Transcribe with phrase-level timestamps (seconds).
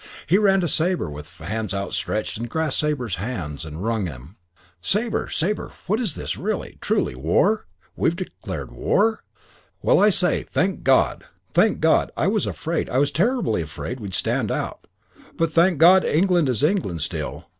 [0.25, 4.35] He ran to Sabre with hands outstretched and grasped Sabre's hands and wrung them.
[4.81, 5.29] "Sabre!
[5.29, 5.73] Sabre!
[5.85, 6.37] What's this?
[6.37, 6.79] Really?
[6.81, 7.13] Truly?
[7.13, 7.67] War?
[7.95, 9.23] We've declared war?
[9.83, 11.25] Well, I say, thank God!
[11.53, 12.11] Thank God!
[12.17, 12.89] I was afraid.
[12.89, 14.87] I was terribly afraid we'd stand out.
[15.37, 17.45] But thank God, England is England still....